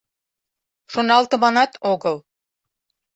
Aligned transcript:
Шоналтыманат 0.91 1.71
огыл. 1.91 2.17